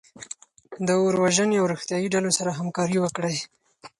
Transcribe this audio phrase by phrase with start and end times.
[0.85, 3.35] د اور وژنې او روغتیایي ډلو سره همکاري وکړئ.